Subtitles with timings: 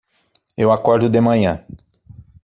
[0.57, 1.63] Eu acordo de manhã